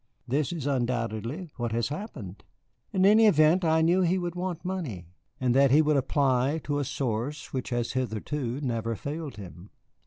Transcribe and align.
This 0.27 0.51
is 0.51 0.65
undoubtedly 0.65 1.51
what 1.57 1.71
has 1.73 1.89
happened. 1.89 2.43
In 2.91 3.05
any 3.05 3.27
event, 3.27 3.63
I 3.63 3.83
knew 3.83 4.01
that 4.01 4.07
he 4.07 4.17
would 4.17 4.33
want 4.33 4.65
money, 4.65 5.05
and 5.39 5.53
that 5.53 5.69
he 5.69 5.83
would 5.83 5.95
apply 5.95 6.59
to 6.63 6.79
a 6.79 6.83
source 6.83 7.53
which 7.53 7.69
has 7.69 7.91
hitherto 7.91 8.59
never 8.61 8.95
failed 8.95 9.35
him." 9.35 9.69